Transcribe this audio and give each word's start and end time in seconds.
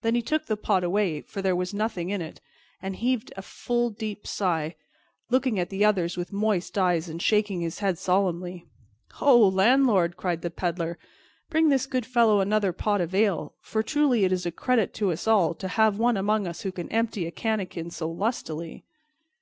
Then 0.00 0.14
he 0.14 0.22
took 0.22 0.46
the 0.46 0.56
pot 0.56 0.82
away, 0.84 1.20
for 1.20 1.42
there 1.42 1.54
was 1.54 1.74
nothing 1.74 2.08
in 2.08 2.22
it, 2.22 2.40
and 2.80 2.96
heaved 2.96 3.30
a 3.36 3.42
full 3.42 3.90
deep 3.90 4.26
sigh, 4.26 4.74
looking 5.28 5.58
at 5.58 5.68
the 5.68 5.84
others 5.84 6.16
with 6.16 6.32
moist 6.32 6.78
eyes 6.78 7.10
and 7.10 7.20
shaking 7.20 7.60
his 7.60 7.80
head 7.80 7.98
solemnly. 7.98 8.64
"Ho, 9.16 9.36
landlord!" 9.48 10.16
cried 10.16 10.40
the 10.40 10.50
Peddler, 10.50 10.98
"bring 11.50 11.68
this 11.68 11.84
good 11.84 12.06
fellow 12.06 12.40
another 12.40 12.72
pot 12.72 13.02
of 13.02 13.14
ale, 13.14 13.52
for 13.60 13.82
truly 13.82 14.24
it 14.24 14.32
is 14.32 14.46
a 14.46 14.50
credit 14.50 14.94
to 14.94 15.12
us 15.12 15.28
all 15.28 15.52
to 15.52 15.68
have 15.68 15.98
one 15.98 16.16
among 16.16 16.46
us 16.46 16.62
who 16.62 16.72
can 16.72 16.88
empty 16.90 17.26
a 17.26 17.30
canakin 17.30 17.90
so 17.92 18.10
lustily." 18.10 18.82